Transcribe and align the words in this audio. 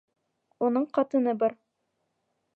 Уның 0.67 0.87
ҡатыны 0.99 1.35
бар. 1.45 1.57